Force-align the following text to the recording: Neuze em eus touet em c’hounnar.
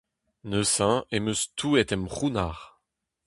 Neuze 0.49 0.91
em 1.15 1.23
eus 1.31 1.41
touet 1.57 1.89
em 1.95 2.03
c’hounnar. 2.13 2.57